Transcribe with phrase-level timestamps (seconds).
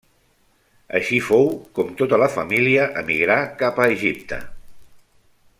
[0.99, 4.45] Així fou com tota la família emigrà cap a Egipte.